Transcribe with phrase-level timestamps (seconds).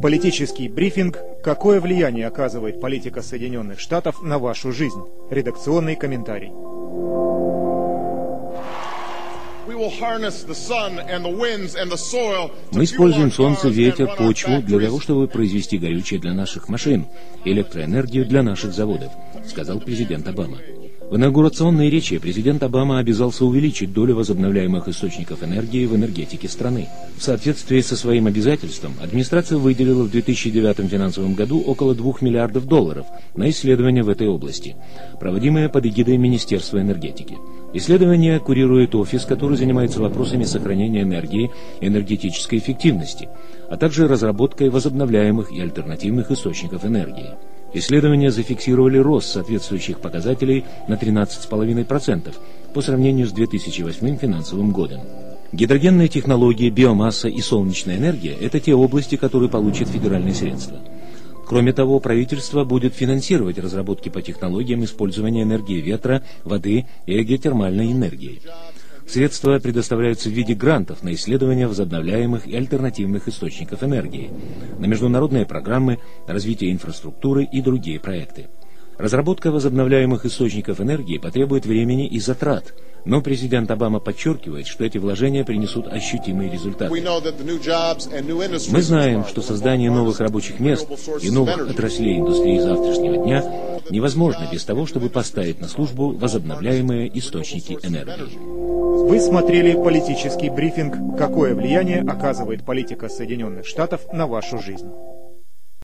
[0.00, 6.52] Политический брифинг «Какое влияние оказывает политика Соединенных Штатов на вашу жизнь?» Редакционный комментарий.
[12.72, 17.06] Мы используем солнце, ветер, почву для того, чтобы произвести горючее для наших машин,
[17.44, 19.12] электроэнергию для наших заводов,
[19.46, 20.58] сказал президент Обама.
[21.10, 26.86] В инаугурационной речи президент Обама обязался увеличить долю возобновляемых источников энергии в энергетике страны.
[27.16, 33.06] В соответствии со своим обязательством, администрация выделила в 2009 финансовом году около 2 миллиардов долларов
[33.34, 34.76] на исследования в этой области,
[35.18, 37.38] проводимые под эгидой Министерства энергетики.
[37.72, 41.50] Исследование курирует офис, который занимается вопросами сохранения энергии
[41.80, 43.30] и энергетической эффективности,
[43.70, 47.30] а также разработкой возобновляемых и альтернативных источников энергии.
[47.74, 52.34] Исследования зафиксировали рост соответствующих показателей на 13,5%
[52.72, 55.00] по сравнению с 2008 финансовым годом.
[55.52, 60.78] Гидрогенные технологии, биомасса и солнечная энергия– это те области, которые получат федеральные средства.
[61.46, 68.42] Кроме того, правительство будет финансировать разработки по технологиям использования энергии ветра, воды и геотермальной энергии.
[69.08, 74.30] Средства предоставляются в виде грантов на исследования возобновляемых и альтернативных источников энергии,
[74.78, 78.48] на международные программы, развитие инфраструктуры и другие проекты.
[78.98, 82.74] Разработка возобновляемых источников энергии потребует времени и затрат,
[83.06, 86.92] но президент Обама подчеркивает, что эти вложения принесут ощутимые результаты.
[88.70, 90.86] Мы знаем, что создание новых рабочих мест
[91.22, 93.42] и новых отраслей индустрии завтрашнего дня
[93.90, 98.38] невозможно без того, чтобы поставить на службу возобновляемые источники энергии.
[99.08, 104.90] Вы смотрели политический брифинг «Какое влияние оказывает политика Соединенных Штатов на вашу жизнь?».